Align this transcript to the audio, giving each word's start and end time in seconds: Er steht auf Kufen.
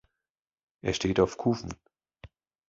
Er 0.83 0.93
steht 0.95 1.19
auf 1.19 1.37
Kufen. 1.37 1.75